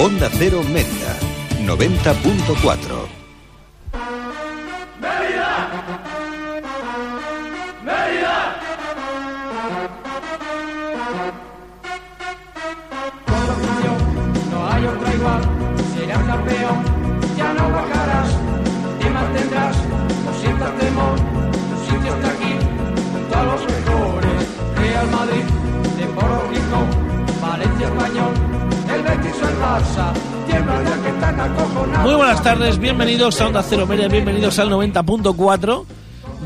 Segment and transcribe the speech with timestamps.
[0.00, 1.18] Onda Cero Mérida,
[1.66, 3.19] 90.4.
[32.02, 35.84] Muy buenas tardes, bienvenidos a Onda Cero Media, bienvenidos al 90.4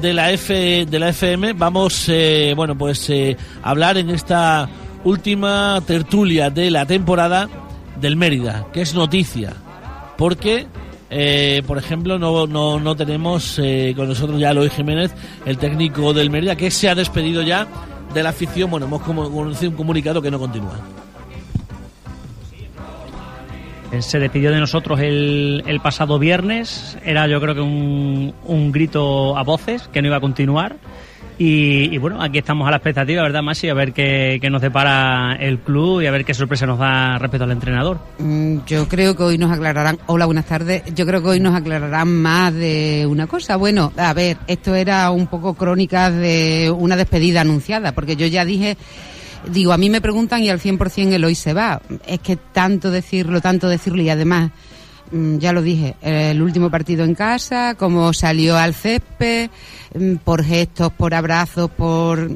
[0.00, 1.52] de la F de la FM.
[1.52, 4.68] Vamos, eh, bueno, pues eh, a hablar en esta
[5.04, 7.48] última tertulia de la temporada
[8.00, 9.52] del Mérida, que es noticia,
[10.18, 10.66] porque,
[11.10, 15.12] eh, por ejemplo, no, no, no tenemos eh, con nosotros ya a Eloy Jiménez,
[15.46, 17.68] el técnico del Mérida, que se ha despedido ya
[18.12, 18.70] de la afición.
[18.70, 21.03] Bueno, hemos conocido un comunicado que no continúa.
[23.94, 26.98] Él se despidió de nosotros el, pasado viernes.
[27.04, 30.76] Era yo creo que un, grito a voces que no iba a continuar.
[31.36, 33.68] Y, bueno, aquí estamos a la expectativa, ¿verdad, Masi?
[33.68, 37.18] A ver qué, qué nos depara el club y a ver qué sorpresa nos da
[37.18, 37.98] respecto al entrenador.
[38.18, 41.56] Mm, Yo creo que hoy nos aclararán, hola, buenas tardes, yo creo que hoy nos
[41.56, 43.56] aclararán más de una cosa.
[43.56, 48.44] Bueno, a ver, esto era un poco crónica de una despedida anunciada, porque yo ya
[48.44, 48.76] dije,
[49.50, 51.80] digo, a mí me preguntan y al 100% el hoy se va.
[52.06, 54.50] Es que tanto decirlo, tanto decirlo y además,
[55.10, 59.50] mm, ya lo dije, el último partido en casa, cómo salió al césped,
[59.94, 62.30] mm, por gestos, por abrazos, por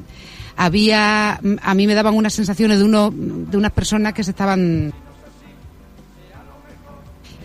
[0.56, 4.32] había mm, a mí me daban unas sensaciones de uno de unas personas que se
[4.32, 4.92] estaban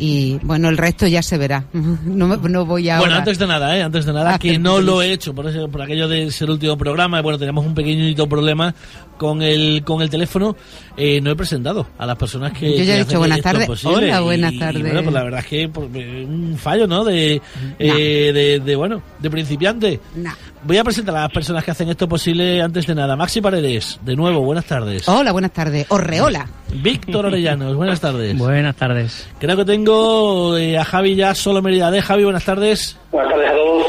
[0.05, 3.47] y bueno el resto ya se verá no, me- no voy a Bueno, antes de
[3.47, 3.81] nada, ¿eh?
[3.83, 6.51] antes de nada, que no lo he hecho por, ese- por aquello de ser el
[6.55, 7.21] último programa.
[7.21, 8.73] Bueno, teníamos un pequeñito problema
[9.17, 10.55] con el con el teléfono.
[10.97, 12.77] Eh, no he presentado a las personas que.
[12.77, 13.85] Yo ya he dicho buenas tardes.
[13.85, 14.81] Hola, buenas tardes.
[14.81, 17.03] bueno, pues la verdad es que pues, eh, un fallo, ¿no?
[17.05, 17.41] De,
[17.79, 19.99] eh, de, de, bueno, de principiante.
[20.15, 20.33] Nah.
[20.65, 23.15] Voy a presentar a las personas que hacen esto posible antes de nada.
[23.17, 25.07] Maxi Paredes, de nuevo, buenas tardes.
[25.09, 28.37] hola buenas tardes Orreola Víctor Orellanos, buenas tardes.
[28.37, 29.27] Buenas tardes.
[29.39, 32.97] Creo que tengo eh, a Javi ya solo Mérida de Javi, buenas tardes.
[33.11, 33.87] Buenas tardes a todos.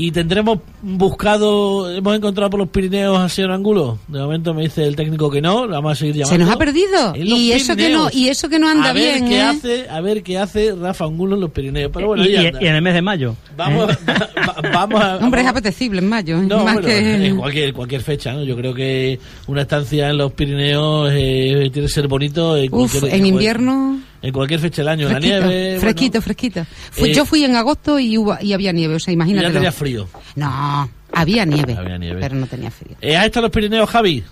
[0.00, 3.98] Y tendremos buscado, hemos encontrado por los Pirineos al señor Angulo.
[4.06, 6.34] De momento me dice el técnico que no, lo vamos a seguir llamando.
[6.34, 9.14] se nos ha perdido y eso que no y eso que no anda a ver
[9.14, 9.42] bien qué ¿eh?
[9.42, 11.90] hace, a ver qué hace Rafa Angulo en los Pirineos.
[11.92, 12.62] Pero bueno, y, ahí y- anda.
[12.62, 13.34] y en el mes de mayo.
[13.56, 13.96] Vamos, ¿eh?
[14.08, 15.16] va- va- vamos a.
[15.16, 18.44] hombre es apetecible en mayo no, más bueno, que en cualquier, cualquier fecha, ¿no?
[18.44, 22.56] Yo creo que una estancia en los Pirineos eh, tiene que ser bonito.
[22.56, 25.64] En, Uf, cualquier- en invierno En cualquier fecha del año, en la fresquito nieve.
[25.66, 25.80] bueno.
[25.80, 29.12] fresquito fresquito Fui- Eh, yo fui en agosto y hubo, y había nieve o sea
[29.14, 30.08] imagínate ya tenía frío.
[30.34, 32.20] no había nieve, Había nieve.
[32.20, 34.24] pero no tenía frío Eh, ¿Has estado en los Pirineos, Javi?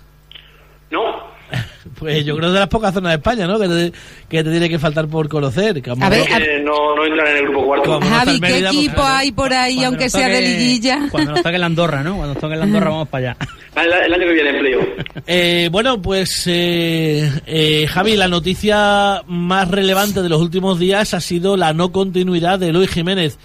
[1.97, 3.59] Pues yo creo de las pocas zonas de España, ¿no?
[3.59, 3.91] Que te,
[4.29, 5.81] que te tiene que faltar por conocer.
[5.81, 7.99] Que A ver, eh, no, no entran en el grupo cuarto.
[8.01, 11.57] Javi qué Mérida, pues, equipo hay por ahí aunque sea de liguilla Cuando nos toque
[11.57, 12.15] la Andorra, ¿no?
[12.17, 13.37] Cuando nos toque la Andorra vamos para allá.
[13.77, 14.79] El, el año que viene empleo.
[15.27, 21.21] Eh, bueno, pues eh, eh, Javi, la noticia más relevante de los últimos días ha
[21.21, 23.37] sido la no continuidad de Luis Jiménez.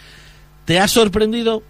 [0.65, 1.63] ¿Te ha sorprendido?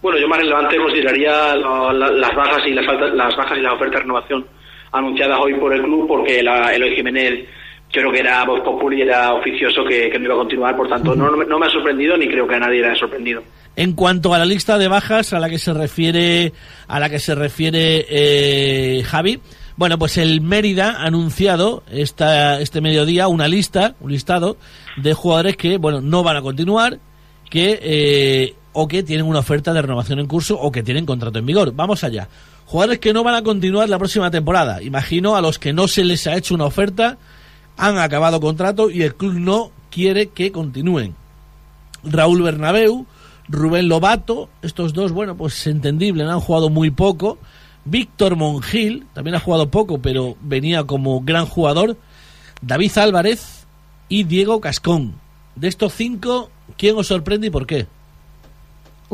[0.00, 2.84] Bueno, yo más relevante consideraría lo- la- las bajas y las
[3.14, 4.46] las bajas y las ofertas de renovación
[4.92, 7.48] anunciadas hoy por el club, porque la, Eloy Jiménez
[7.90, 10.88] yo creo que era voz populi era oficioso que, que no iba a continuar, por
[10.88, 13.42] tanto no, no me ha sorprendido ni creo que a nadie le haya sorprendido.
[13.76, 16.52] En cuanto a la lista de bajas a la que se refiere
[16.88, 19.40] a la que se refiere eh, Javi,
[19.76, 24.56] bueno, pues el Mérida ha anunciado esta, este mediodía una lista, un listado
[24.96, 26.98] de jugadores que bueno no van a continuar,
[27.50, 31.38] que eh, o que tienen una oferta de renovación en curso o que tienen contrato
[31.38, 31.72] en vigor.
[31.74, 32.28] Vamos allá.
[32.72, 34.82] Jugadores que no van a continuar la próxima temporada.
[34.82, 37.18] Imagino a los que no se les ha hecho una oferta,
[37.76, 41.14] han acabado contrato y el club no quiere que continúen.
[42.02, 43.04] Raúl Bernabeu,
[43.46, 47.36] Rubén Lobato, estos dos, bueno, pues entendible, han jugado muy poco.
[47.84, 51.98] Víctor Mongil, también ha jugado poco, pero venía como gran jugador.
[52.62, 53.66] David Álvarez
[54.08, 55.16] y Diego Cascón.
[55.56, 56.48] De estos cinco,
[56.78, 57.86] ¿quién os sorprende y por qué?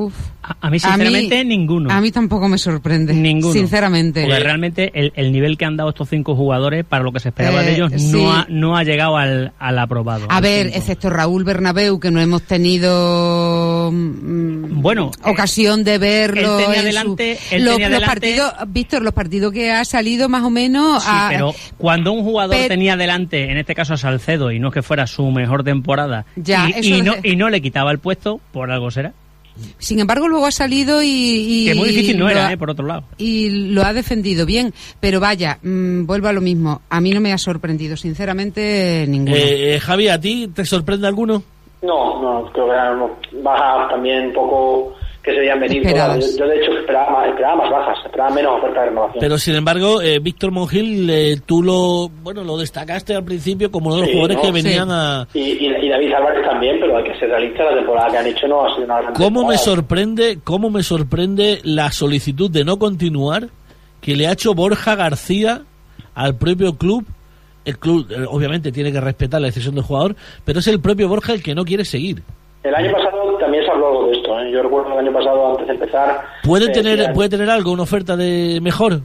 [0.00, 0.14] Uf.
[0.44, 1.90] A, a mí, sinceramente, ninguno.
[1.90, 3.12] A mí tampoco me sorprende.
[3.14, 3.52] Ninguno.
[3.52, 4.22] Sinceramente.
[4.22, 7.30] Porque realmente el, el nivel que han dado estos cinco jugadores para lo que se
[7.30, 8.12] esperaba Eh, de ellos sí.
[8.12, 10.26] no, ha, no ha llegado al, al aprobado.
[10.30, 10.78] A al ver, cinco.
[10.78, 16.58] excepto Raúl Bernabeu, que no hemos tenido mm, Bueno, ocasión de verlo.
[16.60, 16.86] él tenía en su-
[17.16, 20.50] delante- él los, tenía los delante- partidos, Víctor, los partidos que ha salido más o
[20.50, 21.02] menos.
[21.02, 24.68] Sí, a- pero cuando un jugador tenía delante, en este caso a Salcedo, y no
[24.68, 28.40] es que fuera su mejor temporada, Ya, y, no, y no le quitaba el puesto,
[28.52, 29.12] por algo será.
[29.78, 31.06] Sin embargo, luego ha salido y...
[31.08, 33.05] y que muy difícil no lo era, ha- eh, por otro lado.
[33.19, 36.82] y lo ha defendido bien, pero vaya, mm, vuelvo a lo mismo.
[36.90, 39.37] A mí no me ha sorprendido, sinceramente, ninguno.
[39.37, 41.43] Eh, eh, Javi, ¿a ti te sorprende alguno?
[41.82, 45.82] No, no, creo que unos bajas también un poco que se veían venir.
[45.82, 46.37] Todas.
[46.37, 49.20] Yo, yo, de hecho esperaba más, esperaba más bajas, esperaba menos oferta de renovación.
[49.20, 53.88] Pero sin embargo, eh, Víctor Mongil, eh, tú lo bueno lo destacaste al principio como
[53.88, 54.43] uno de los Sí, jugadores ¿no?
[54.43, 54.94] que venían Sí.
[54.94, 55.26] a...
[55.35, 58.26] y, y, y David Álvarez también, pero hay que ser realista, la temporada que han
[58.26, 62.65] hecho no ha sido una gran ¿Cómo me sorprende, cómo me sorprende la solicitud de
[62.65, 63.49] no continuar
[64.00, 65.62] que le ha hecho Borja García
[66.15, 67.05] al propio club?
[67.65, 71.06] El club eh, obviamente tiene que respetar la decisión del jugador, pero es el propio
[71.09, 72.23] Borja el que no quiere seguir.
[72.62, 74.40] El año pasado también se habló algo de esto.
[74.40, 74.50] ¿eh?
[74.50, 76.25] Yo recuerdo el año pasado, antes de empezar...
[76.43, 79.00] ¿Puede eh, tener, puede tener algo, una oferta de mejor?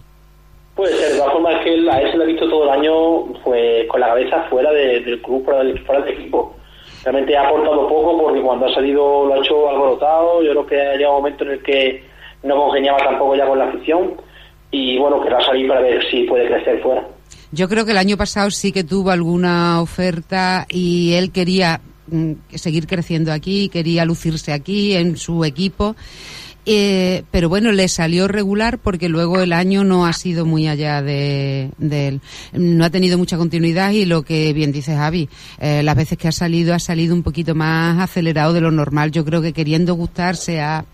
[0.75, 2.63] Puede ser, de todas formas es que él- a él se le ha visto todo
[2.63, 6.55] el año pues, con la cabeza fuera de- del club, fuera del, fuera del equipo.
[7.03, 10.41] Realmente ha aportado poco porque cuando ha salido lo ha hecho alborotado.
[10.41, 12.03] Yo creo que ha llegado un momento en el que
[12.43, 14.13] no congeniaba tampoco ya con la afición
[14.71, 17.03] y bueno, querrá salir para ver si puede crecer fuera.
[17.51, 21.81] Yo creo que el año pasado sí que tuvo alguna oferta y él quería
[22.53, 25.95] seguir creciendo aquí, quería lucirse aquí en su equipo.
[26.65, 31.01] Eh, pero bueno, le salió regular porque luego el año no ha sido muy allá
[31.01, 32.21] de, de él.
[32.53, 35.27] No ha tenido mucha continuidad y lo que bien dice Javi,
[35.59, 39.11] eh, las veces que ha salido ha salido un poquito más acelerado de lo normal.
[39.11, 40.85] Yo creo que queriendo gustarse ha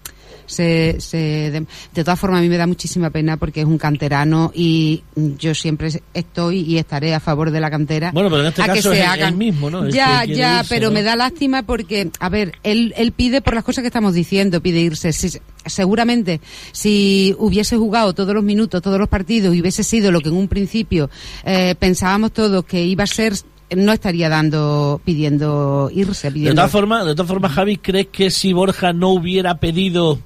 [0.50, 3.78] se, se de, de todas formas a mí me da muchísima pena porque es un
[3.78, 8.48] canterano y yo siempre estoy y estaré a favor de la cantera Bueno, pero en
[8.48, 9.88] este a que caso se es el- hagan el mismo, ¿no?
[9.90, 10.96] Ya que ya irse, pero ¿no?
[10.96, 14.60] me da lástima porque a ver él él pide por las cosas que estamos diciendo
[14.62, 16.42] pide irse Si- seguramente
[16.72, 20.36] si hubiese jugado todos los minutos todos los partidos y hubiese sido lo que en
[20.36, 21.10] un principio
[21.46, 23.34] eh, pensábamos todos que iba a ser
[23.76, 28.52] no estaría dando pidiendo irse De todas formas, de todas formas, Javi, ¿crees que si
[28.52, 30.20] Borja no hubiera pedido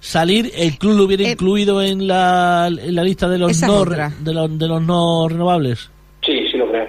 [0.00, 3.84] salir, el club lo hubiera Eh, incluido en la, en la lista de los no
[3.84, 5.90] de los, de los no renovables?
[6.24, 6.88] Sí, sí lo creo.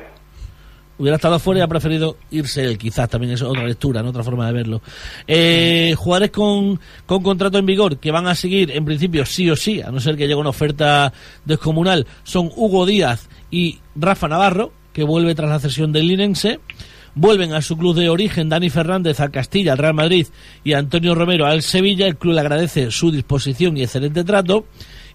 [0.97, 4.09] Hubiera estado fuera y ha preferido irse él, quizás también es otra lectura, ¿no?
[4.09, 4.81] otra forma de verlo.
[5.27, 9.55] Eh, jugadores con, con contrato en vigor que van a seguir, en principio, sí o
[9.55, 11.11] sí, a no ser que llegue una oferta
[11.43, 16.59] descomunal, son Hugo Díaz y Rafa Navarro, que vuelve tras la cesión del Linense.
[17.13, 20.27] Vuelven a su club de origen Dani Fernández al Castilla, al Real Madrid
[20.63, 22.07] y Antonio Romero al Sevilla.
[22.07, 24.65] El club le agradece su disposición y excelente trato.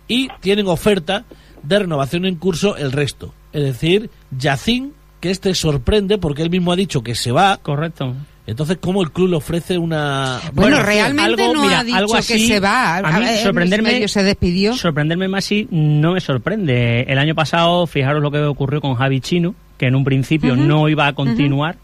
[0.08, 1.24] Y tienen oferta
[1.62, 3.32] de renovación en curso el resto.
[3.52, 7.56] Es decir, Yacín, que este sorprende porque él mismo ha dicho que se va.
[7.62, 8.14] Correcto.
[8.46, 10.38] Entonces, ¿cómo el club le ofrece una...
[10.52, 13.44] bueno, Bueno, realmente algo, no mira, ha dicho algo que se va a mí ver,
[13.44, 17.00] sorprenderme- medio se despidió Sorprenderme más si no me sorprende.
[17.08, 20.88] El año pasado, fijaros lo que ocurrió con Javi Chino, que en un principio no
[20.88, 21.78] iba a continuar.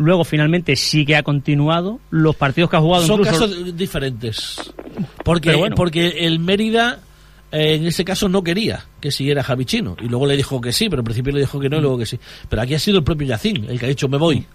[0.00, 2.00] Luego, finalmente, sí que ha continuado.
[2.08, 3.40] Los partidos que ha jugado Son incluso...
[3.46, 4.72] casos diferentes.
[5.22, 5.76] Porque, bueno.
[5.76, 7.00] porque el Mérida,
[7.52, 9.96] eh, en ese caso, no quería que siguiera Javi Chino.
[10.00, 11.98] Y luego le dijo que sí, pero al principio le dijo que no y luego
[11.98, 12.18] que sí.
[12.48, 14.46] Pero aquí ha sido el propio Yacín el que ha dicho me voy.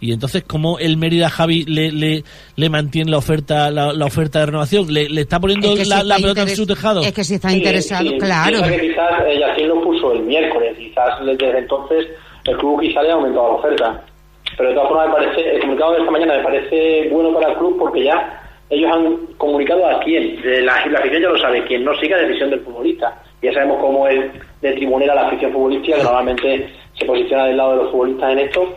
[0.00, 2.24] Y entonces, ¿cómo el Mérida Javi le, le,
[2.56, 4.90] le mantiene la oferta la, la oferta de renovación?
[4.90, 7.02] ¿Le, le está poniendo Es que si la, está la pelota en su tejado?
[7.02, 10.22] es que si está Sí, interesado sí, claro que quizás eh, Yacine lo puso el
[10.22, 12.06] miércoles, quizás desde entonces
[12.44, 14.04] el club quizá le ha aumentado la oferta.
[14.58, 17.52] Pero de todas formas, me parece, el comunicado de esta mañana me parece bueno para
[17.52, 20.42] el club porque ya ellos han comunicado a quién.
[20.42, 23.22] De La, la afición ya lo sabe, quien no siga decisión del futbolista.
[23.40, 24.20] Ya sabemos cómo es
[24.60, 26.68] de tribunera la afición futbolística, que normalmente
[26.98, 28.76] se posiciona del lado de los futbolistas en esto.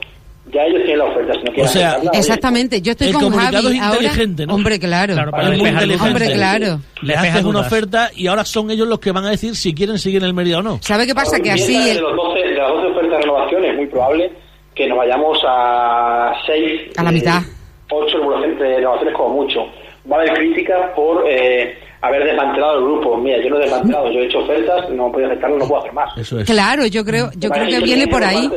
[0.52, 3.08] Ya ellos tienen la oferta, si no quieren O sea, aceptarla, oye, exactamente yo estoy
[3.08, 4.56] El con comunicado Javi es ahora inteligente, ¿no?
[4.56, 6.08] hombre claro, Claro, para Es muy inteligente.
[6.08, 9.56] hombre claro Le haces una oferta y ahora son ellos los que van a decir
[9.56, 10.80] si quieren seguir en el Mérida o no.
[10.82, 11.40] ¿sabe qué pasa?
[11.40, 14.32] que así de, los 12, de las 12 ofertas de renovación es muy probable
[14.76, 17.42] que nos vayamos a 6 A la mitad.
[17.90, 18.18] 8
[18.58, 19.66] renovaciones como mucho
[20.12, 24.12] va a haber críticas por eh, haber desmantelado el grupo mira yo no he desmantelado
[24.12, 26.46] yo he hecho ofertas no he podido aceptarlo no puedo hacer más Eso es.
[26.50, 28.50] claro yo creo yo creo que viene por ahí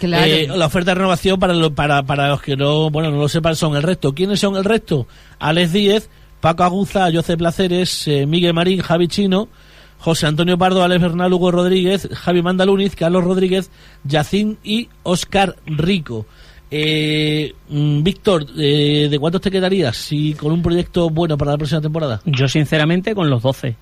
[0.00, 3.18] claro Eh, la oferta de renovación para, lo- para, para los que no bueno no
[3.18, 4.12] lo sepan son el resto.
[4.14, 5.06] ¿Quiénes son el resto?
[5.38, 9.48] Alex Díez, Paco Aguza, José Placeres, eh, Miguel Marín, Javi Chino,
[10.02, 13.70] José Antonio Pardo, Alex Bernal, Hugo Rodríguez, Javi Mandaluniz, Carlos Rodríguez,
[14.02, 16.26] Yacín y Oscar Rico.
[16.72, 21.56] Eh, mm, Víctor, eh, ¿de cuántos te quedarías si con un proyecto bueno para la
[21.56, 22.20] próxima temporada?
[22.24, 23.76] Yo, sinceramente, con los 12.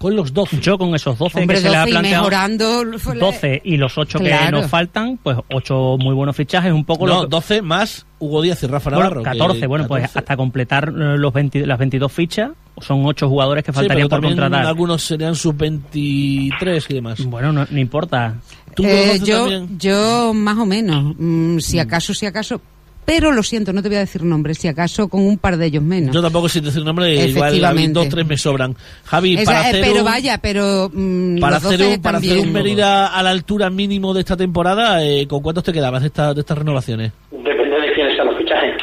[0.00, 0.60] Con los 12.
[0.60, 2.22] Yo con esos 12 hombre que se le ha 12 y planteado...
[2.22, 2.84] mejorando
[3.20, 4.46] 12 y los 8 Claro.
[4.46, 8.06] que nos faltan, pues 8 muy buenos fichajes, un poco no, lo que- 12 más
[8.18, 9.22] Hugo Díaz y Rafa Bueno, Navarro.
[9.22, 10.18] que- 14, bueno, pues 14.
[10.20, 14.20] hasta completar eh, los 20 las 22 fichas, son 8 jugadores que Sí, faltarían pero
[14.22, 14.64] por contratar.
[14.64, 17.22] algunos serían sub-23 y demás.
[17.26, 18.36] Bueno, no, no importa.
[18.74, 19.78] ¿Tú Eh, yo, también?
[19.78, 22.60] yo más o menos, Mm, si acaso, si acaso,
[23.04, 25.66] pero lo siento, no te voy a decir nombres, si acaso con un par de
[25.66, 26.14] ellos menos.
[26.14, 27.92] Yo tampoco sin decir nombre, igual a mí Efectivamente.
[27.92, 28.76] dos, tres me sobran.
[29.04, 32.18] Javi, Esa- para eh, hacer pero un, vaya, pero mm, para hacer 12 un, para
[32.18, 36.02] hacer un Mérida a la altura mínimo de esta temporada, eh, ¿con cuántos te quedabas
[36.02, 37.12] de, esta- de estas renovaciones?
[37.30, 38.74] Depende de quiénes sean los fichajes.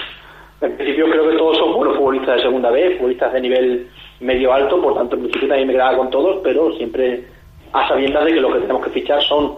[0.59, 3.87] En principio creo que todos son buenos futbolistas de segunda vez, futbolistas de nivel
[4.19, 7.27] medio alto, por tanto en principio también me quedaba con todos, pero siempre
[7.71, 9.53] a sabiendas de que lo que tenemos que fichar son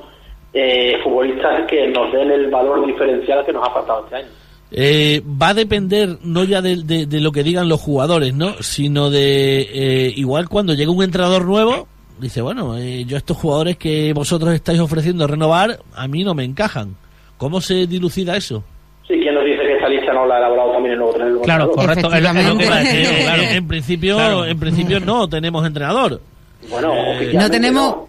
[0.53, 4.27] eh, futbolistas que nos den el valor diferencial que nos ha faltado este año.
[4.71, 8.53] Eh, va a depender no ya de, de- de lo que digan los jugadores, ¿no?
[8.61, 11.87] Sino de eh, igual cuando llega un entrenador nuevo,
[12.19, 16.43] dice, bueno, eh, yo estos jugadores que vosotros estáis ofreciendo renovar, a mí no me
[16.43, 16.95] encajan.
[17.37, 18.63] ¿Cómo se dilucida eso?
[19.07, 21.41] Sí, ¿quién nos dice que esta lista no la ha elaborado también el nuevo entrenador?
[21.43, 22.13] Claro, correcto.
[22.13, 23.23] Es lo- es lo que iba a decir, Efectivamente.
[23.23, 24.45] Claro, en principio, Claro.
[24.45, 26.21] en principio no tenemos entrenador.
[26.69, 28.07] Bueno, Eh, No tenemos, no.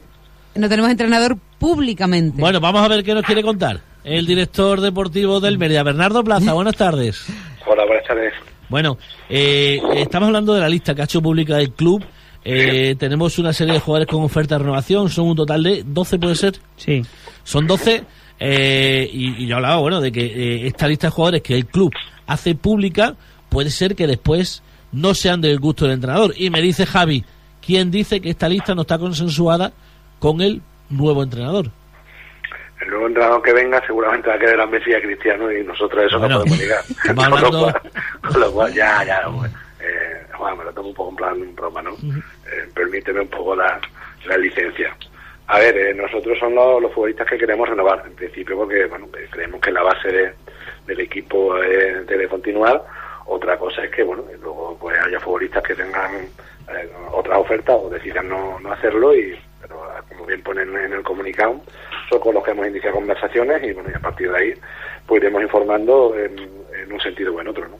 [0.56, 2.38] no tenemos entrenador públicamente.
[2.38, 6.52] Bueno, vamos a ver qué nos quiere contar el director deportivo del Mérida, Bernardo Plaza.
[6.52, 7.26] Buenas tardes.
[7.66, 8.32] Hola, buenas tardes.
[8.68, 12.04] Bueno, eh, estamos hablando de la lista que ha hecho pública el club.
[12.44, 16.18] Eh, tenemos una serie de jugadores con oferta de renovación, son un total de 12,
[16.18, 16.54] puede ser.
[16.76, 17.02] Sí.
[17.44, 18.04] Son 12.
[18.38, 21.66] eh, y, y yo hablaba, bueno, de que eh, esta lista de jugadores que el
[21.66, 21.92] club
[22.26, 23.16] hace pública
[23.50, 26.32] puede ser que después no sean del gusto del entrenador.
[26.36, 27.24] Y me dice Javi,
[27.64, 29.72] ¿quién dice que esta lista no está consensuada
[30.18, 31.70] con el nuevo entrenador?
[32.80, 35.62] El nuevo entrenador que venga seguramente va a querer a Messi y a Cristiano y
[35.64, 36.60] nosotros eso Bueno, no podemos
[37.04, 37.80] estamos Con lo cual-
[38.32, 41.54] con lo cual, ya, ya, bueno, eh, Juan, me lo tomo un poco en plan
[41.56, 41.90] broma, ¿no?
[41.92, 43.80] Eh, permíteme un poco la,
[44.26, 44.94] la licencia.
[45.48, 49.08] A ver, eh, nosotros son los, los futbolistas que queremos renovar, en principio porque, bueno,
[49.30, 50.32] creemos que la base de-
[50.86, 52.82] del equipo debe continuar.
[53.26, 57.90] Otra cosa es que, bueno, luego pues haya futbolistas que tengan eh, otras ofertas o
[57.90, 61.60] decidan no, no hacerlo y, pero como bien ponen en el comunicado,
[62.18, 64.54] con los que hemos iniciado conversaciones y, bueno, y a partir de ahí
[65.06, 67.78] pues iremos informando en, en un sentido o en otro, ¿no?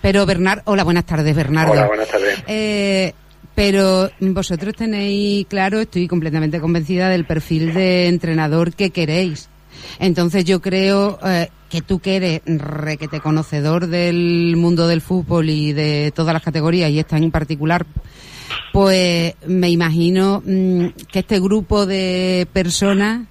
[0.00, 1.72] Pero Bernardo, hola, buenas tardes, Bernardo.
[1.72, 2.42] Hola, buenas tardes.
[2.46, 3.12] Eh,
[3.54, 9.48] pero vosotros tenéis claro, estoy completamente convencida del perfil de entrenador que queréis.
[9.98, 15.72] Entonces yo creo eh, que tú que eres requete conocedor del mundo del fútbol y
[15.72, 17.86] de todas las categorías y esta en particular,
[18.72, 23.26] pues me imagino mm, que este grupo de personas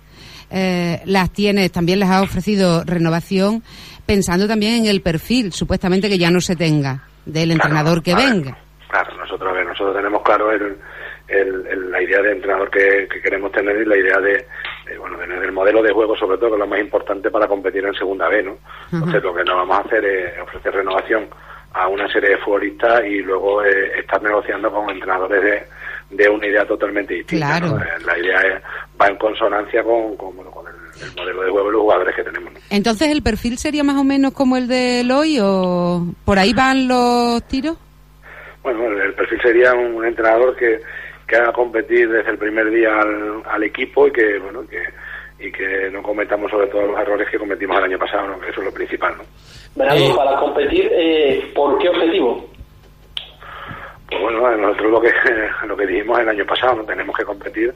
[0.50, 3.64] eh, las tienes, también les ha ofrecido renovación,
[4.06, 8.30] pensando también en el perfil, supuestamente que ya no se tenga, del entrenador que ver,
[8.34, 8.58] venga.
[8.90, 10.78] Claro, nosotros, a ver, nosotros tenemos claro el,
[11.28, 14.46] el- el- la idea de entrenador que, que queremos tener y la idea de,
[14.86, 17.48] de, bueno, de- del modelo de juego, sobre todo, que es lo más importante para
[17.50, 18.58] competir en segunda B, ¿no?
[18.94, 21.28] Entonces, lo que nos vamos a hacer es ofrecer renovación
[21.74, 25.64] a una serie de futbolistas y luego eh, estar negociando con entrenadores de,
[26.10, 27.60] de una idea totalmente distinta.
[27.60, 27.76] Claro.
[27.78, 27.84] ¿no?
[27.84, 28.64] Eh, La idea es-
[29.00, 30.74] va en consonancia con, con, bueno, con el,
[31.04, 32.54] el modelo de juego y los jugadores que tenemos.
[32.54, 32.60] ¿no?
[32.70, 36.88] Entonces, ¿el perfil sería más o menos como el de Eloy o por ahí van
[36.88, 37.78] los tiros?
[38.64, 40.80] Bueno, el el perfil sería un, un entrenador que,
[41.28, 44.82] que haga competir desde el primer día al, al equipo y que, bueno, que,
[45.46, 48.40] y que no cometamos sobre todo los errores que cometimos el año pasado, ¿no?
[48.40, 49.14] que eso es lo principal.
[49.18, 49.24] ¿no?
[49.76, 52.50] Bernardo, Eh, para competir, eh, ¿por qué objetivo?
[54.10, 55.12] Pues bueno, nosotros lo que,
[55.68, 57.74] lo que dijimos el año pasado, no tenemos que competir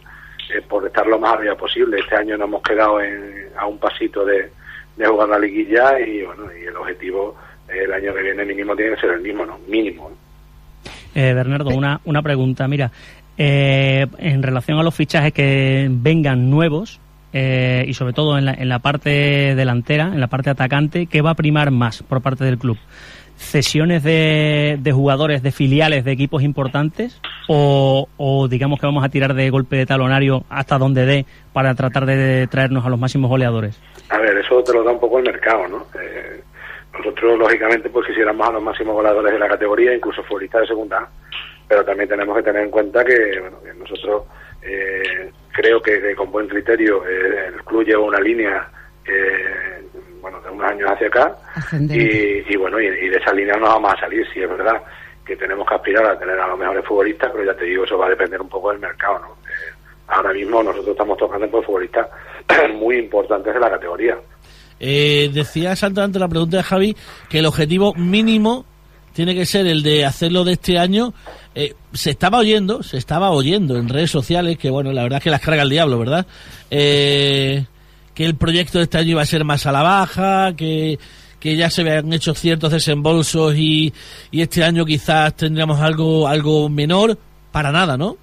[0.53, 1.99] eh, por estar lo más arriba posible.
[1.99, 4.49] Este año nos hemos quedado en- a un pasito de,
[4.95, 7.35] de jugar la liguilla y bueno, y el objetivo
[7.69, 9.59] eh, el año que viene mínimo tiene que ser el mismo, ¿no?
[9.67, 10.09] Mínimo.
[10.09, 10.15] ¿no?
[11.13, 12.67] Eh, Bernardo, una, una pregunta.
[12.67, 12.91] Mira,
[13.37, 16.99] eh, en relación a los fichajes que vengan nuevos
[17.33, 19.09] eh, y sobre todo en la, en la parte
[19.55, 22.77] delantera, en la parte atacante, ¿qué va a primar más por parte del club?
[23.41, 29.09] ¿Cesiones de, de jugadores de filiales de equipos importantes o, o digamos que vamos a
[29.09, 33.29] tirar de golpe de talonario hasta donde dé para tratar de traernos a los máximos
[33.29, 33.81] goleadores?
[34.09, 35.85] A ver, eso te lo da un poco el mercado, ¿no?
[35.99, 36.41] Eh,
[36.93, 41.09] nosotros, lógicamente, pues quisiéramos a los máximos goleadores de la categoría, incluso futbolistas de segunda,
[41.67, 44.23] pero también tenemos que tener en cuenta que, bueno, que nosotros
[44.61, 47.51] eh, creo que, con buen criterio eh,
[47.97, 48.69] una línea,
[49.05, 49.83] eh,
[50.21, 51.35] bueno, de unos años hacia acá,
[51.89, 54.81] y, y bueno, y, y de esa línea no vamos a salir, sí es verdad
[55.25, 57.97] que tenemos que aspirar a tener a los mejores futbolistas, pero ya te digo, eso
[57.97, 59.27] va a depender un poco del mercado, ¿no?
[59.47, 59.73] Eh,
[60.07, 62.07] ahora mismo nosotros estamos tocando por futbolistas
[62.75, 64.17] muy importantes de la categoría.
[64.79, 66.97] Eh, decía Santa ante la pregunta de Javi
[67.29, 68.65] que el objetivo mínimo
[69.13, 71.13] tiene que ser el de hacerlo de este año.
[71.53, 75.23] Eh, se estaba oyendo, se estaba oyendo en redes sociales que, bueno, la verdad es
[75.23, 76.25] que las carga el diablo, ¿verdad?
[76.69, 77.65] Eh,
[78.13, 80.97] que el proyecto de este año iba a ser más a la baja, que,
[81.39, 83.93] que ya se habían hecho ciertos desembolsos y,
[84.31, 87.17] y este año quizás tendríamos algo, algo menor.
[87.51, 88.15] Para nada, ¿no?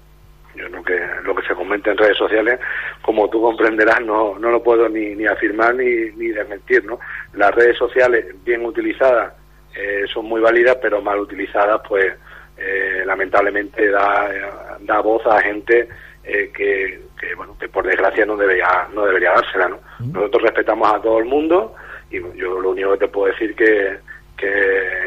[0.55, 2.59] Yo lo que, lo que se comenta en redes sociales,
[3.03, 6.99] como tú comprenderás, no, no lo puedo ni, ni afirmar ni, ni desmentir, ¿no?
[7.33, 9.33] Las redes sociales, bien utilizadas,
[9.75, 12.11] eh, son muy válidas, pero mal utilizadas, pues
[12.57, 15.87] eh, lamentablemente da, da voz a gente
[16.23, 19.79] eh, que, que, bueno, que por desgracia no debería, no debería dársela, ¿no?
[19.99, 21.75] Nosotros respetamos a todo el mundo
[22.09, 23.99] y yo lo único que te puedo decir que,
[24.37, 24.99] que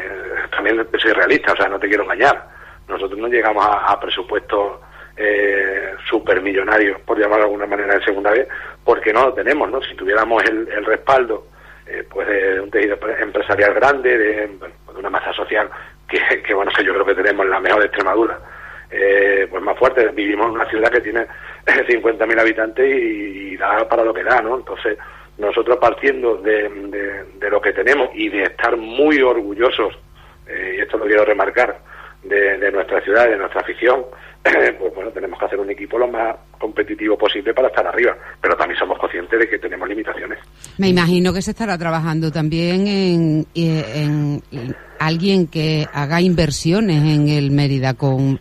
[0.51, 2.47] también soy realista, o sea, no te quiero engañar.
[2.87, 4.79] Nosotros no llegamos a, a presupuestos
[5.17, 8.47] eh, supermillonarios, por llamarlo de alguna manera, de segunda vez,
[8.83, 9.81] porque no lo tenemos, ¿no?
[9.81, 11.47] Si tuviéramos el, el respaldo
[11.87, 15.69] eh, pues de un tejido empresarial grande, de, de una masa social
[16.07, 18.39] que, que, bueno, yo creo que tenemos la mejor de Extremadura,
[18.93, 20.07] eh, pues más fuerte.
[20.09, 21.21] Vivimos en una ciudad que tiene
[21.65, 24.57] 50.000 habitantes y, da para lo que da, ¿no?
[24.57, 24.97] Entonces,
[25.37, 26.69] nosotros partiendo de,
[27.39, 29.95] de, lo que tenemos y de estar muy orgullosos,
[30.47, 31.79] eh, y esto lo quiero remarcar,
[32.23, 34.05] de, de nuestra ciudad, de nuestra afición,
[34.43, 38.55] pues bueno, tenemos que hacer un equipo lo más competitivo posible para estar arriba, pero
[38.55, 40.39] también somos conscientes de que tenemos limitaciones.
[40.77, 44.41] Me imagino que se estará trabajando también en, en
[44.99, 48.39] alguien que haga inversiones en el Mérida con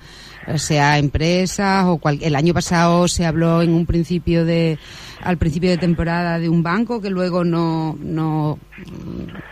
[0.56, 4.78] sea empresas o cual, el año pasado se habló en un principio de
[5.22, 8.58] al principio de temporada de un banco que luego no no,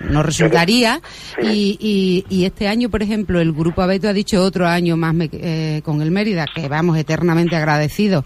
[0.00, 1.00] no resultaría.
[1.42, 5.14] Y, y, y, este año por ejemplo el grupo Abeto ha dicho otro año más
[5.14, 8.24] me, eh, con el Mérida que vamos eternamente agradecidos.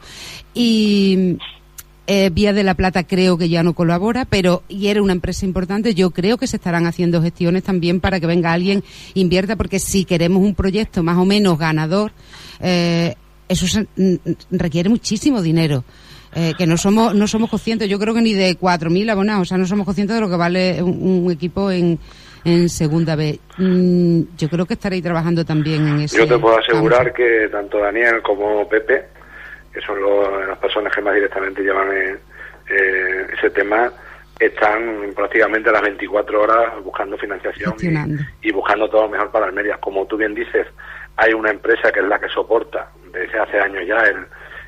[0.54, 1.38] Y
[2.06, 5.44] eh, Vía de la Plata creo que ya no colabora, pero y era una empresa
[5.44, 8.84] importante, yo creo que se estarán haciendo gestiones también para que venga alguien
[9.14, 12.12] invierta, porque si queremos un proyecto más o menos ganador,
[12.60, 13.14] eh,
[13.48, 13.86] eso se,
[14.50, 15.84] requiere muchísimo dinero.
[16.36, 19.44] Eh, que no somos no somos conscientes, yo creo que ni de 4.000 abonados, o
[19.44, 22.00] sea, no somos conscientes de lo que vale un, un equipo en,
[22.44, 23.38] en segunda vez.
[23.56, 26.18] Mm, yo creo que estaréis trabajando también en eso.
[26.18, 27.14] Yo te puedo asegurar campo.
[27.16, 29.04] que tanto Daniel como Pepe
[29.74, 32.16] que son los, las personas que más directamente llevan eh,
[32.70, 33.92] eh, ese tema,
[34.38, 39.46] están prácticamente a las 24 horas buscando financiación y, y, buscando todo lo mejor para
[39.46, 39.78] Almería.
[39.78, 40.66] Como tú bien dices,
[41.16, 44.26] hay una empresa que es la que soporta desde hace años ya el,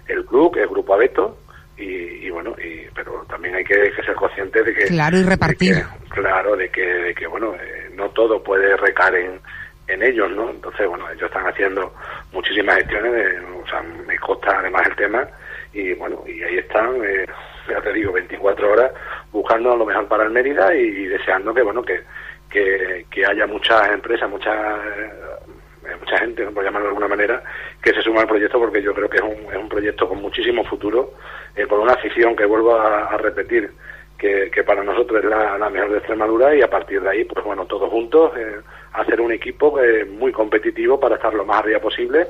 [0.08, 1.38] el club, el Grupo Abeto,
[1.76, 4.84] y, y, bueno, y, pero también hay que, que, ser conscientes de que...
[4.86, 5.74] Claro, y repartir.
[5.74, 9.40] De que, claro, de que, de que bueno, eh, no todo puede recaer en
[9.88, 10.50] en ellos, ¿no?
[10.50, 11.92] Entonces, bueno, ellos están haciendo
[12.32, 15.28] muchísimas gestiones, de, o sea, me consta además el tema
[15.72, 17.26] y bueno, y ahí están, eh,
[17.68, 18.92] ya te digo, 24 horas
[19.30, 22.00] buscando lo mejor para el Mérida y, deseando que, bueno, que,
[22.50, 27.42] que, que, haya muchas empresas, muchas eh, mucha gente, por llamarlo de alguna manera,
[27.82, 30.20] que se suma al proyecto porque yo creo que es un, es un proyecto con
[30.20, 31.12] muchísimo futuro,
[31.54, 33.70] eh, por una afición que vuelvo a, a repetir,
[34.18, 37.24] que, que, para nosotros es la, la, mejor de Extremadura y a partir de ahí,
[37.24, 38.60] pues bueno, todos juntos, eh,
[39.00, 42.26] hacer un equipo eh, muy competitivo para estar lo más arriba posible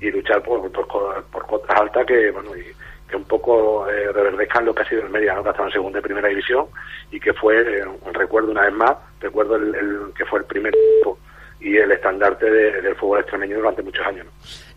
[0.00, 0.86] y luchar por, por,
[1.24, 2.64] por cotas altas que, bueno, y,
[3.10, 5.42] que un poco eh, reverdezcan lo que ha sido el Mérida, ¿no?
[5.42, 6.66] que ha estado en segunda y primera división
[7.10, 10.72] y que fue, eh, recuerdo una vez más, recuerdo el, el, que fue el primer
[10.74, 11.18] equipo
[11.60, 14.26] y el estandarte de, del fútbol extremeño durante muchos años.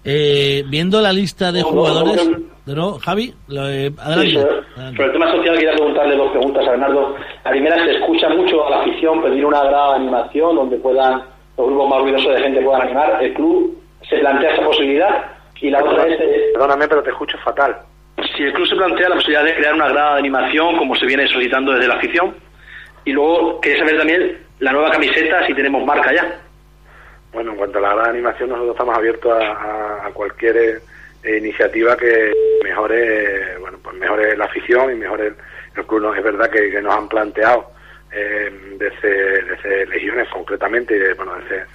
[0.03, 2.29] Eh, viendo la lista de jugadores,
[2.65, 3.33] ¿de no, Javi?
[3.47, 4.31] Lo, eh, adelante.
[4.31, 7.15] Sí, sobre, sobre, el tema social quería preguntarle dos preguntas a Bernardo.
[7.45, 11.23] La primera, se escucha mucho a la afición pedir una grada de animación donde puedan
[11.57, 13.23] los grupos más ruidosos de gente puedan animar.
[13.23, 15.25] ¿El club se plantea esa posibilidad?
[15.61, 16.19] Y la otra es...
[16.19, 17.77] Eh, Perdóname, pero te escucho fatal.
[18.35, 21.05] Si el club se plantea la posibilidad de crear una grada de animación, como se
[21.05, 22.35] viene solicitando desde la afición,
[23.05, 26.39] y luego quería saber también la nueva camiseta, si tenemos marca ya.
[27.33, 30.81] Bueno, en cuanto a la gran animación, nosotros estamos abiertos a, a, a cualquier
[31.23, 32.31] eh, iniciativa que
[32.63, 35.35] mejore, bueno, pues mejore la afición y mejore el,
[35.75, 36.01] el club.
[36.01, 37.71] No, es verdad que, que, nos han planteado
[38.13, 41.65] eh, desde, desde Legiones concretamente, bueno, desde,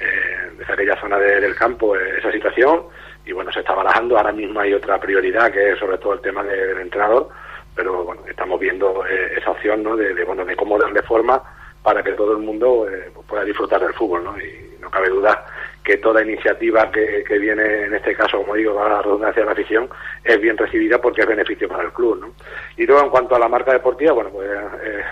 [0.00, 2.82] eh, aquella zona de, del campo eh, esa situación
[3.24, 4.16] y bueno, se está barajando.
[4.16, 7.28] Ahora mismo hay otra prioridad que es sobre todo el tema de, del entrenador,
[7.74, 9.96] pero bueno, estamos viendo eh, esa opción, ¿no?
[9.96, 11.42] De, bueno, de cómo darle forma
[11.82, 14.38] para que todo el mundo eh, pueda disfrutar del fútbol, ¿no?
[14.38, 15.44] Y no cabe duda
[15.84, 19.46] que toda iniciativa que, que viene, en este caso, como digo, a la redundancia de
[19.46, 19.88] la afición,
[20.22, 22.32] es bien recibida porque es beneficio para el club, ¿no?
[22.76, 24.50] Y luego, en cuanto a la marca deportiva, bueno, pues
[24.82, 25.02] eh,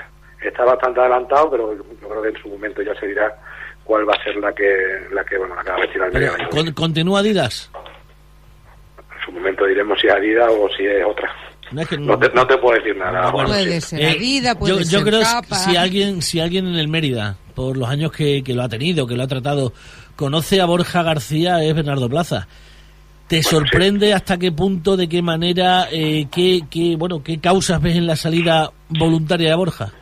[0.43, 3.35] está bastante adelantado, pero yo creo que en su momento ya se dirá
[3.85, 4.65] cuál va a ser la que,
[5.13, 7.71] la que bueno, la que va a vestir al Con, ¿Continúa Adidas?
[8.99, 11.31] En su momento diremos si es Adidas o si es otra.
[11.73, 13.31] No, es que no, no, te, no, te, puedo decir nada.
[13.31, 15.57] Bueno, puede ser eh, Adidas, puede yo, ser yo creo capa.
[15.57, 19.07] si alguien, si alguien en el Mérida, por los años que, que, lo ha tenido,
[19.07, 19.73] que lo ha tratado,
[20.15, 22.47] conoce a Borja García, es Bernardo Plaza.
[23.27, 24.13] ¿Te bueno, sorprende sí.
[24.13, 28.15] hasta qué punto, de qué manera, eh, qué, qué, bueno, qué causas ves en la
[28.15, 29.93] salida voluntaria de Borja?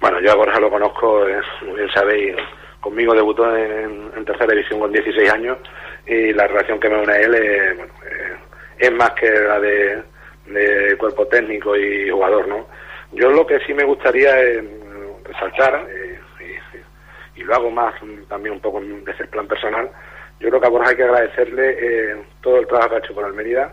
[0.00, 2.36] Bueno, yo a Borja lo conozco, eh, bien sabéis,
[2.80, 5.58] conmigo debutó en, tercera división con 16 años
[6.06, 7.92] y la relación que me une a él es, bueno,
[8.78, 12.66] es más que la de cuerpo técnico y jugador, ¿no?
[13.12, 16.18] Yo lo que sí me gustaría es mm, resaltar, eh,
[17.34, 19.88] y, lo hago más mm, también un poco desde el plan personal,
[20.40, 23.14] yo creo que a Borja hay que agradecerle eh, todo el trabajo que ha hecho
[23.14, 23.72] con Almería.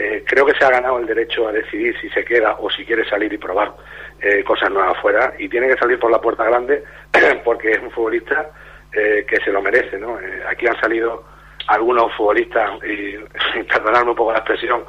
[0.00, 2.86] Eh, creo que se ha ganado el derecho a decidir si se queda o si
[2.86, 3.74] quiere salir y probar
[4.18, 6.82] eh, cosas nuevas afuera y tiene que salir por la puerta grande
[7.44, 8.48] porque es un futbolista
[8.94, 9.98] eh, que se lo merece.
[9.98, 10.18] ¿no?
[10.18, 11.22] Eh, aquí han salido
[11.66, 13.18] algunos futbolistas, y,
[13.64, 14.84] perdonadme un poco la expresión,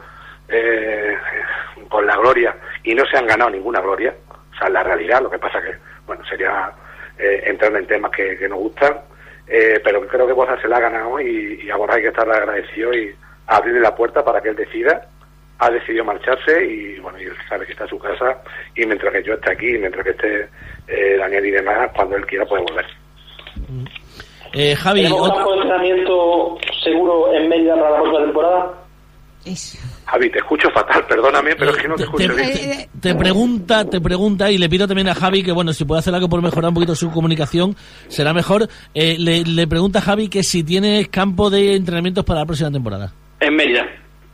[0.48, 1.18] eh,
[1.90, 4.16] con la gloria y no se han ganado ninguna gloria.
[4.30, 5.76] O sea, la realidad, lo que pasa que,
[6.08, 6.72] bueno, sería
[7.18, 8.98] eh, entrar en temas que, que nos gustan,
[9.84, 12.30] pero creo que Borja se la ha ganado y, y a Borja hay que estar
[12.30, 13.14] agradecido y
[13.48, 15.08] abrirle la puerta para que él decida.
[15.60, 18.42] Ha decidido marcharse y, bueno, y él sabe que está en su casa
[18.76, 20.50] y mientras que yo esté aquí, mientras que esté
[20.88, 22.86] eh, Daniel y demás, cuando él quiera puede volver.
[24.54, 28.74] Eh, Javi, ¿Tenemos campo de entrenamiento seguro en Mérida para la próxima temporada?
[30.06, 32.52] Javi, te escucho fatal, perdóname, pero es que no te te, escucho bien.
[32.54, 36.00] te- te pregunta, te pregunta y le pido también a Javi que bueno, si puede
[36.00, 37.76] hacer algo por mejorar un poquito su comunicación,
[38.08, 38.68] será mejor.
[38.94, 42.72] Eh, le, le pregunta a Javi que si tiene campo de entrenamientos para la próxima
[42.72, 43.14] temporada.
[43.42, 43.86] En Mérida.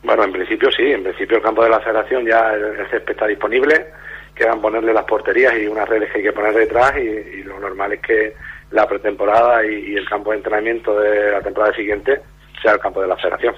[0.02, 3.12] Bueno, en principio sí, en principio el campo de la federación ya el, el césped
[3.12, 3.86] está disponible,
[4.34, 7.58] quedan ponerle las porterías y unas redes que hay que poner detrás y, y lo
[7.58, 8.34] normal es que
[8.70, 12.20] la pretemporada y, y el campo de entrenamiento de la temporada siguiente
[12.62, 13.54] sea el campo de la federación.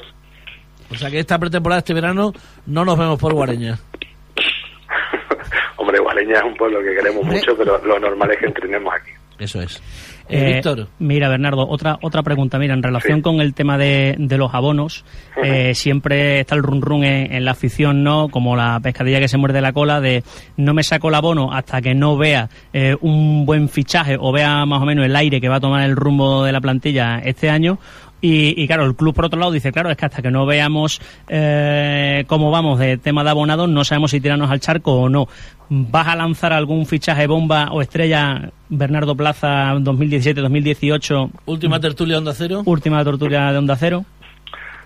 [0.91, 2.33] O sea que esta pretemporada, este verano,
[2.67, 3.79] no nos vemos por Guareña.
[5.77, 9.11] Hombre, Gualeña es un pueblo que queremos mucho, pero lo normal es que entrenemos aquí.
[9.39, 9.83] Eso es.
[10.31, 10.89] Eh, Eh, Víctor.
[10.99, 12.59] Mira, Bernardo, otra otra pregunta.
[12.59, 13.23] Mira, en relación Sí.
[13.23, 15.05] con el tema de, de los abonos,
[15.43, 18.29] eh, siempre está el run run en, en la afición, ¿no?
[18.29, 20.23] Como la pescadilla que se muerde la cola de
[20.57, 24.65] no me saco el abono hasta que no vea eh, un buen fichaje o vea
[24.67, 27.51] más o menos el aire que va a tomar el rumbo de la plantilla este
[27.51, 27.79] año.
[28.21, 30.45] Y, y claro, el club por otro lado dice, claro, es que hasta que no
[30.45, 35.09] veamos eh, cómo vamos de tema de abonados, no sabemos si tirarnos al charco o
[35.09, 35.27] no.
[35.71, 42.63] ¿Vas a lanzar algún fichaje bomba o estrella Bernardo Plaza 2017-2018, Última tertulia Onda Cero.
[42.67, 44.05] última tortura de Onda Cero?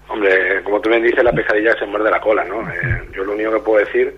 [0.08, 2.60] Hombre, como tú bien dices, la pesadilla se muerde la cola, ¿no?
[2.70, 4.14] Eh, yo lo único que puedo decir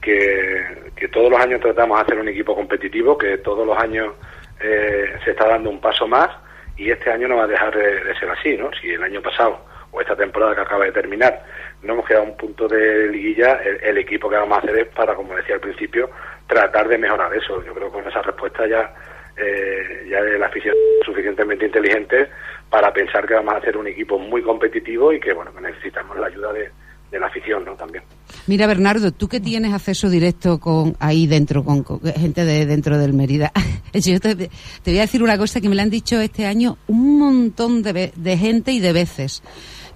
[0.00, 4.14] que, que todos los años tratamos de hacer un equipo competitivo, que todos los años
[4.60, 6.30] eh, se está dando un paso más
[6.76, 8.70] y este año no va a dejar de, ser así, ¿no?
[8.80, 9.60] Si el año pasado
[9.90, 11.42] o esta temporada que acaba de terminar
[11.82, 14.88] no hemos quedado un punto de liguilla, el, el equipo que vamos a hacer es
[14.88, 16.10] para, como decía al principio,
[16.46, 17.62] tratar de mejorar eso.
[17.64, 18.92] Yo creo que con esa respuesta ya
[19.36, 22.30] eh, ya de la afición suficientemente inteligente
[22.70, 26.18] para pensar que vamos a hacer un equipo muy competitivo y que bueno que necesitamos
[26.18, 26.70] la ayuda de,
[27.10, 28.02] de la afición no también
[28.46, 33.12] Mira, Bernardo, tú que tienes acceso directo con ahí dentro, con, gente de dentro del
[33.12, 33.50] Mérida.
[33.92, 34.50] Yo te,
[34.84, 38.12] voy a decir una cosa que me la han dicho este año un montón de,
[38.14, 39.42] de gente y de veces,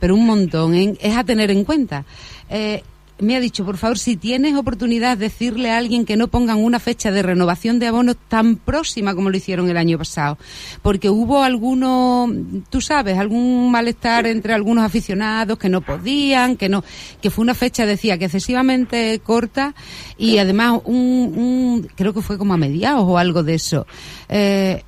[0.01, 0.75] pero un montón.
[0.75, 2.05] Es a tener en cuenta.
[2.49, 2.83] Eh,
[3.21, 6.79] me ha dicho, por favor, si tienes oportunidad, decirle a alguien que no pongan una
[6.79, 10.39] fecha de renovación de abonos tan próxima como lo hicieron el año pasado.
[10.83, 12.29] Porque hubo alguno,
[12.71, 16.85] tú sabes, algún malestar entre algunos aficionados que no podían, que no,
[17.21, 19.75] que fue una fecha, decía, que excesivamente corta
[20.17, 23.87] y además un, un creo que fue como a mediados o algo de eso.
[24.29, 24.83] Eh,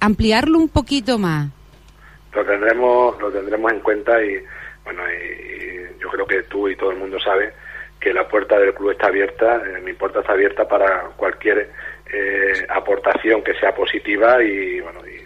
[0.00, 1.50] ampliarlo un poquito más.
[2.34, 4.38] lo tendremos lo tendremos en cuenta y
[4.84, 7.52] bueno y, y creo que tú y todo el mundo sabe
[8.00, 11.70] que la puerta del club está abierta eh, mi puerta está abierta para cualquier
[12.12, 15.22] eh, aportación que sea positiva y bueno y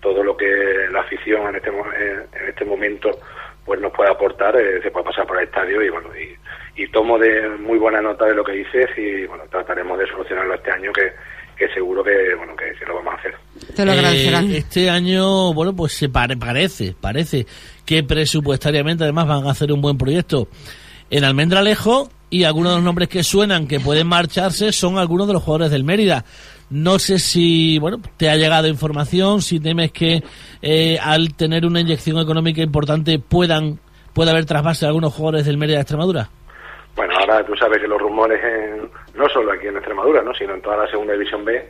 [0.00, 3.10] todo lo que la afición en este en este momento
[3.64, 6.88] pues nos puede aportar eh, se puede pasar por el estadio y bueno y, y
[6.88, 10.70] tomo de muy buena nota de lo que dices y bueno trataremos de solucionarlo este
[10.70, 11.12] año que,
[11.56, 13.34] que seguro que bueno que, que lo vamos a hacer
[13.74, 14.50] Te lo agradecerán.
[14.52, 17.46] Eh, este año, bueno, pues se pare- parece, parece
[17.84, 20.48] que presupuestariamente además van a hacer un buen proyecto
[21.10, 25.32] en Almendralejo y algunos de los nombres que suenan que pueden marcharse son algunos de
[25.34, 26.24] los jugadores del Mérida.
[26.68, 30.22] No sé si, bueno, te ha llegado información, si temes que
[30.62, 33.78] eh, al tener una inyección económica importante puedan
[34.12, 36.30] pueda haber trasvase de algunos jugadores del Mérida de Extremadura.
[36.96, 40.32] Bueno, ahora tú sabes que los rumores, en- no solo aquí en Extremadura, ¿no?
[40.34, 41.68] sino en toda la segunda división B,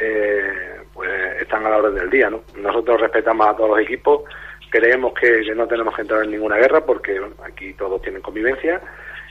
[0.00, 1.10] eh, pues
[1.40, 2.30] están a la orden del día.
[2.30, 2.42] ¿no?
[2.56, 4.22] Nosotros respetamos a todos los equipos,
[4.70, 8.22] creemos que, que no tenemos que entrar en ninguna guerra porque bueno, aquí todos tienen
[8.22, 8.80] convivencia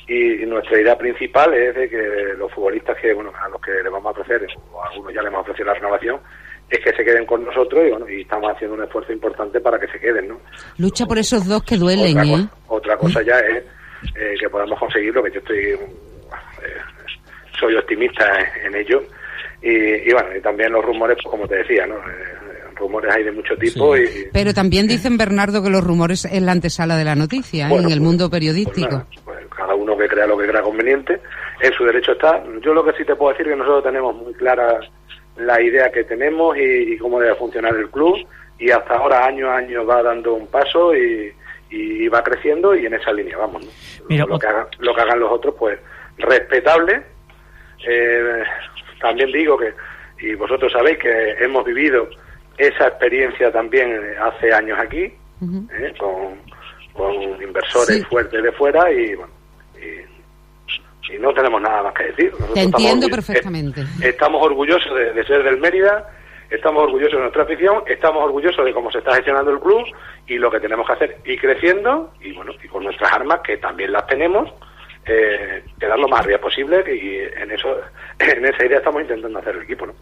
[0.07, 3.71] y, y nuestra idea principal es de que los futbolistas que bueno a los que
[3.71, 6.19] le vamos a ofrecer, o a algunos ya le hemos ofrecido la renovación,
[6.69, 9.77] es que se queden con nosotros y bueno y estamos haciendo un esfuerzo importante para
[9.79, 10.39] que se queden, ¿no?
[10.77, 12.31] Lucha por esos dos que duelen, otra, ¿eh?
[12.31, 13.63] cosa, otra cosa ya es
[14.15, 15.77] eh, que podamos conseguirlo, que yo estoy eh,
[17.59, 19.03] soy optimista en, en ello.
[19.61, 19.69] Y,
[20.09, 21.95] y bueno, y también los rumores, pues como te decía, ¿no?
[21.95, 22.33] Eh,
[22.75, 24.03] rumores hay de mucho tipo Sí.
[24.03, 27.69] y, Pero también dicen, Bernardo, que los rumores es la antesala de la noticia, ¿eh?
[27.69, 28.87] Bueno, en el pues- mundo pues periodístico.
[28.91, 31.19] nada, pues cada uno que crea lo que crea conveniente,
[31.61, 32.43] en su derecho está.
[32.61, 34.79] Yo lo que sí te puedo decir es que nosotros tenemos muy clara
[35.37, 38.15] la idea que tenemos y, cómo debe funcionar el club
[38.59, 41.31] y hasta ahora año a año va dando un paso y,
[42.09, 43.65] va creciendo y en esa línea vamos.
[44.09, 45.79] lo, que hagan, lo que hagan los otros pues
[46.17, 47.03] respetable.
[47.87, 48.43] Eh,
[48.99, 49.73] también digo que,
[50.19, 52.09] y vosotros sabéis que hemos vivido
[52.57, 55.93] esa experiencia también hace años aquí, ¿eh?
[55.99, 56.47] con,
[57.41, 59.31] inversores fuertes de fuera y bueno,
[59.79, 62.33] y, no tenemos nada más que decir.
[62.53, 63.85] Te entiendo perfectamente.
[64.01, 66.09] Estamos orgullosos de, ser del Mérida,
[66.49, 69.85] estamos orgullosos de nuestra afición, estamos orgullosos de cómo se está gestionando el club
[70.27, 73.57] y lo que tenemos que hacer y creciendo y bueno y con nuestras armas que
[73.57, 74.49] también las tenemos
[75.09, 77.69] eh, quedar lo más arriba posible y en eso
[78.19, 79.93] en esa idea estamos intentando hacer el equipo ¿no?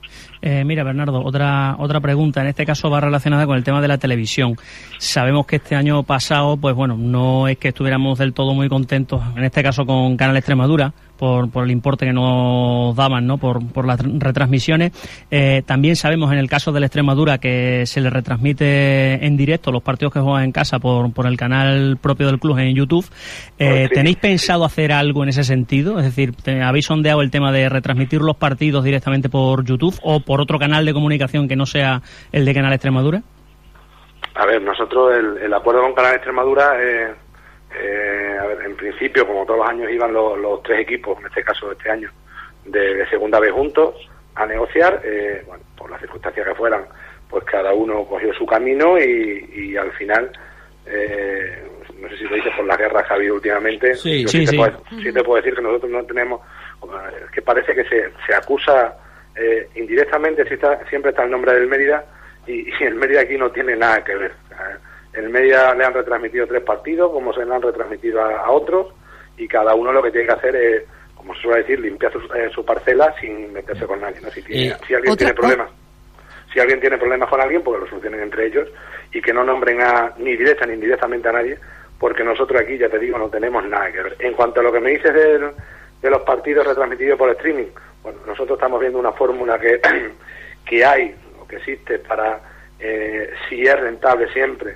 [0.42, 3.88] Eh, mira Bernardo otra otra pregunta en este caso va relacionada con el tema de
[3.88, 4.56] la televisión
[4.98, 9.22] sabemos que este año pasado pues bueno no es que estuviéramos del todo muy contentos
[9.38, 13.38] en este caso con Canal Extremadura por, por el importe que nos daban ¿no?
[13.38, 14.92] por, por las retransmisiones.
[15.32, 19.72] Eh, también sabemos en el caso de la Extremadura que se le retransmite en directo
[19.72, 23.06] los partidos que juegan en casa por, por el canal propio del club en YouTube.
[23.58, 26.00] Eh, ¿Tenéis pensado hacer algo en ese sentido?
[26.00, 30.42] Es decir, ¿habéis sondeado el tema de retransmitir los partidos directamente por YouTube o por
[30.42, 32.02] otro canal de comunicación que no sea
[32.32, 33.22] el de Canal Extremadura?
[34.36, 37.16] A ver, nosotros el, acuerdo con Canal Extremadura eh,
[37.82, 41.44] eh, a ver, en principio, como todos los años iban los, tres equipos, en este
[41.44, 42.10] caso este año,
[42.66, 43.96] de, segunda vez juntos
[44.36, 46.86] a negociar, eh, bueno, por las circunstancias que fueran,
[47.30, 50.32] pues cada uno cogió su camino y, al final,
[50.86, 51.64] eh,
[52.00, 54.58] no sé si lo dices por las guerras que ha habido últimamente, sí, sí, te
[54.58, 56.42] Puedo, sí, te puedo decir que nosotros no tenemos,
[57.34, 58.96] que parece que se, se acusa
[59.36, 60.56] eh, indirectamente, si
[60.90, 62.06] siempre está el nombre del Mérida
[62.48, 64.32] y, y el Mérida aquí no tiene nada que ver.
[65.16, 68.88] En media le han retransmitido tres partidos, como se le han retransmitido a, otros,
[69.38, 70.84] y cada uno lo que tiene que hacer es,
[71.16, 74.20] como se suele decir, limpiar su, eh, parcela sin meterse con nadie.
[74.32, 75.70] Si, eh, si alguien tiene problemas,
[76.54, 78.68] si alguien tiene problemas con alguien, pues lo solucionen entre ellos
[79.12, 81.58] y que no nombren a, ni directa ni indirectamente a nadie,
[82.00, 84.16] porque nosotros aquí, ya te digo, no tenemos nada que ver.
[84.20, 85.52] En cuanto a lo que me dices de,
[86.02, 87.68] de los partidos retransmitidos por streaming,
[88.04, 89.82] bueno, nosotros estamos viendo una fórmula que,
[90.66, 92.40] que hay o que existe para,
[92.80, 94.76] eh, si es rentable siempre,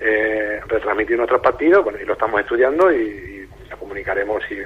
[0.00, 4.56] eh, retransmitir nuestros partidos, bueno, y lo estamos estudiando y, ya comunicaremos si,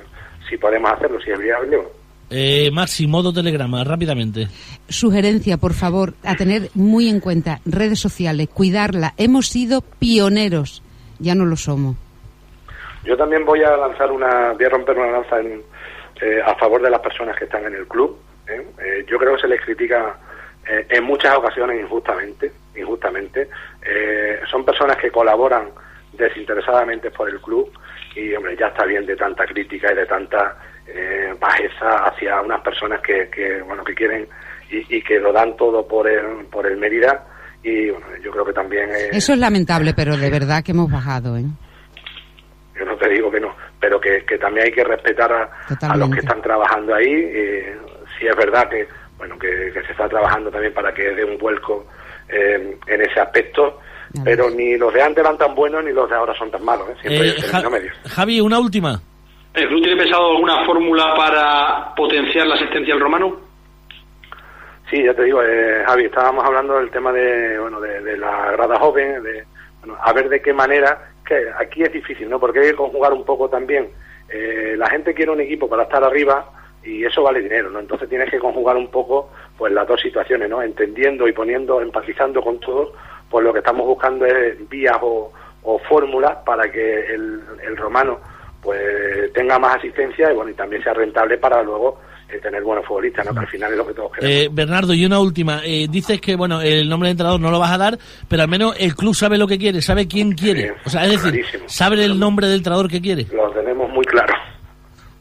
[0.48, 4.48] si podemos hacerlo, si es viable o eh, Maxi, modo telegrama, rápidamente.
[4.88, 9.12] Sugerencia, por favor, a tener muy en cuenta redes sociales, cuidarla.
[9.18, 10.82] Hemos sido pioneros,
[11.18, 11.96] ya no lo somos.
[13.04, 15.62] Yo también voy a lanzar una, voy a romper una lanza en,
[16.22, 18.18] eh, a favor de las personas que están en el club.
[18.48, 19.04] ¿eh?
[19.06, 20.18] yo creo que se les critica
[20.66, 23.48] en muchas ocasiones injustamente injustamente.
[23.82, 25.68] Eh, son personas que colaboran
[26.12, 27.70] desinteresadamente por el club
[28.14, 32.60] y, hombre, ya está bien de tanta crítica y de tanta eh, bajeza hacia unas
[32.60, 34.28] personas que, que bueno, que quieren
[34.70, 37.26] y, que lo dan todo por el, por el Mérida
[37.62, 38.90] y, bueno, yo creo que también...
[39.12, 41.44] Eso es lamentable, pero de verdad que hemos bajado, ¿eh?
[42.78, 46.18] Yo no te digo que no, pero que, también hay que respetar a, los que
[46.18, 47.12] están trabajando ahí.
[47.12, 47.76] Eh,
[48.18, 48.88] si es verdad que,
[49.24, 51.86] bueno, que, que se está trabajando también para que dé un vuelco
[52.28, 53.80] eh, en ese aspecto.
[54.22, 56.88] Pero ni los de antes eran tan buenos ni los de ahora son tan malos.
[56.90, 56.96] ¿eh?
[57.00, 57.90] Siempre eh, medio.
[58.06, 59.00] Javi, una última.
[59.54, 63.36] ¿El club tiene pensado alguna fórmula para potenciar la asistencia al romano?
[64.88, 68.78] Sí, ya te digo, eh, Javi, estábamos hablando del tema de, bueno, de, la grada
[68.78, 69.44] joven, de,
[69.80, 72.38] bueno, a ver de qué manera, que aquí es difícil, ¿no?
[72.38, 73.88] Porque hay que conjugar un poco también.
[74.28, 76.52] Eh, la gente quiere un equipo para estar arriba,
[76.84, 77.80] y eso vale dinero, ¿no?
[77.80, 80.62] Entonces tienes que conjugar un poco pues las dos situaciones, ¿no?
[80.62, 82.90] Entendiendo y poniendo, empatizando con todos,
[83.30, 85.32] pues lo que estamos buscando es vías o,
[85.88, 88.20] fórmulas para que el, el, romano
[88.62, 92.86] pues tenga más asistencia y bueno y también sea rentable para luego eh, tener buenos
[92.86, 93.32] futbolistas, ¿no?
[93.32, 94.36] Que al final es lo que todos queremos.
[94.36, 95.60] Eh, Bernardo, y una última.
[95.64, 98.48] Eh, dices que, bueno, el nombre de entrenador no lo vas a dar, pero al
[98.48, 100.74] menos el club sabe lo que quiere, sabe quién quiere.
[100.84, 103.26] o sea, es decir, sabe el nombre del entrenador que quiere.
[103.32, 104.34] Lo tenemos muy claro.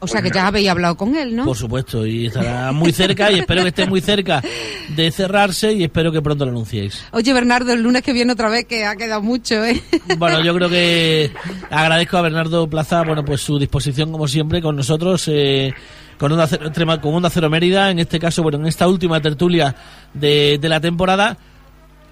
[0.04, 1.44] O sea que ya habéis hablado con él, ¿no?
[1.44, 4.42] Por supuesto, y estará muy cerca y espero que esté muy cerca
[4.94, 7.04] de cerrarse y espero que pronto lo anunciéis.
[7.12, 9.82] Oye, Bernardo, el lunes que viene otra vez, que ha quedado mucho, ¿eh?
[10.18, 11.32] Bueno, yo creo que
[11.70, 15.28] agradezco a Bernardo Plaza, bueno, pues su disposición como siempre con nosotros.
[15.28, 15.72] Eh,
[16.18, 19.74] con Onda Cero, con Onda Cero Mérida, en este caso, bueno, en esta última tertulia
[20.12, 21.36] de, de la temporada.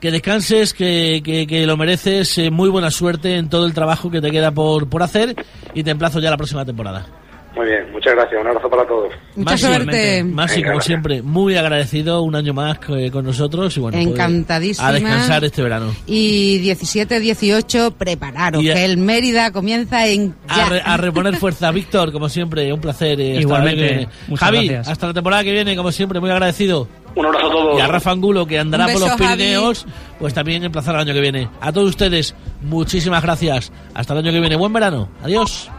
[0.01, 4.21] Que descanses, que, que, lo mereces, eh, muy buena suerte en todo el trabajo que
[4.21, 5.37] te queda por, por hacer
[5.75, 7.07] y te emplazo ya la próxima temporada.
[7.55, 9.13] Muy bien, Muchas gracias, un abrazo para todos.
[9.37, 10.25] Mucha Masi, suerte.
[10.25, 10.85] Masi, Venga, como gracias.
[10.87, 14.89] siempre, muy agradecido un año más eh, con nosotros y bueno, pues, Encantadísima.
[14.89, 15.95] a descansar este verano.
[16.07, 20.67] Y 17, 18, prepararos, Y que el Mérida comienza en ya.
[20.67, 23.21] A, re- a reponer fuerza, Víctor, como siempre, un placer.
[23.21, 24.89] eh, Igualmente, muchas Javi, gracias.
[24.89, 26.89] hasta la temporada que viene, como siempre, muy agradecido.
[27.15, 27.79] Un abrazo a todos.
[27.79, 29.27] Y a Rafa Angulo, que andará por los Javi.
[29.27, 29.85] Pirineos,
[30.19, 31.49] pues también emplazar el año que viene.
[31.61, 33.71] A todos ustedes, muchísimas gracias.
[33.93, 34.57] Hasta el año que viene.
[34.57, 35.11] Buen verano.
[35.23, 35.71] Adiós.